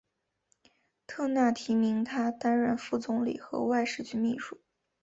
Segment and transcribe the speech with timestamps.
[1.05, 4.59] 特纳提名他担任副总理和外事局秘书。